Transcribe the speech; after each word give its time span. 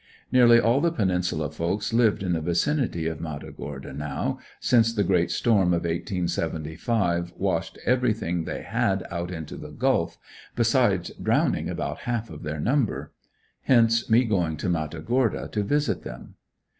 Nearly 0.31 0.59
all 0.59 0.81
the 0.81 0.91
Peninsula 0.91 1.51
folks 1.51 1.93
lived 1.93 2.23
in 2.23 2.33
the 2.33 2.41
vicinity 2.41 3.05
of 3.05 3.21
Matagorda 3.21 3.93
now 3.93 4.39
since 4.59 4.91
the 4.91 5.03
great 5.03 5.29
storm 5.29 5.75
of 5.75 5.81
1875, 5.83 7.33
washed 7.37 7.77
everything 7.85 8.45
they 8.45 8.63
had 8.63 9.05
out 9.11 9.29
into 9.29 9.57
the 9.57 9.69
Gulf, 9.69 10.17
besides 10.55 11.11
drowning 11.21 11.69
about 11.69 11.99
half 12.09 12.31
of 12.31 12.41
their 12.41 12.59
number. 12.59 13.11
Hence 13.65 14.09
me 14.09 14.25
going 14.25 14.57
to 14.57 14.69
Matagorda 14.69 15.49
to 15.51 15.61
visit 15.61 16.01
them. 16.01 16.33